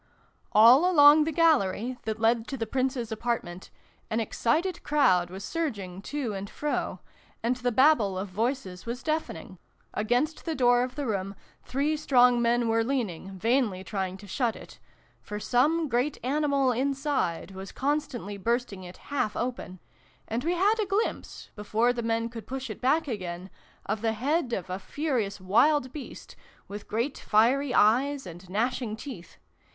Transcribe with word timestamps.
All 0.51 0.89
along 0.89 1.25
the 1.25 1.31
gallery, 1.31 1.95
that 2.05 2.19
led 2.19 2.47
to 2.47 2.57
the 2.57 2.65
Prince's 2.65 3.11
apartment, 3.11 3.69
an 4.09 4.19
excited 4.19 4.81
crowd 4.81 5.29
was 5.29 5.45
surging 5.45 6.01
to 6.01 6.33
and 6.33 6.49
fro, 6.49 7.01
and 7.43 7.57
the 7.57 7.71
Babel 7.71 8.17
of 8.17 8.27
voices 8.27 8.87
was 8.87 9.03
deafening: 9.03 9.59
against 9.93 10.43
the 10.43 10.55
door 10.55 10.81
of 10.81 10.95
the 10.95 11.05
room 11.05 11.35
three 11.61 11.95
strong 11.95 12.41
men 12.41 12.67
were 12.67 12.83
leaning, 12.83 13.37
vainly 13.37 13.83
trying 13.83 14.17
to 14.17 14.25
shut 14.25 14.55
it 14.55 14.79
for 15.21 15.39
some 15.39 15.87
great 15.87 16.17
animal 16.23 16.71
inside 16.71 17.51
was 17.51 17.71
constantly 17.71 18.37
bursting 18.37 18.83
it 18.83 18.97
half 19.13 19.35
open, 19.35 19.79
and 20.27 20.43
we 20.43 20.55
had 20.55 20.79
a 20.81 20.87
glimpse, 20.87 21.51
before 21.55 21.93
the 21.93 22.01
men 22.01 22.27
could 22.27 22.47
push 22.47 22.71
it 22.71 22.81
back 22.81 23.07
again, 23.07 23.51
of 23.85 24.01
the 24.01 24.13
head 24.13 24.51
of 24.51 24.67
a 24.67 24.79
furious 24.79 25.39
wild 25.39 25.93
beast, 25.93 26.35
with 26.67 26.87
great 26.87 27.19
fiery 27.19 27.71
eyes 27.71 28.25
and 28.25 28.49
gnashing 28.49 28.95
teeth. 28.95 29.37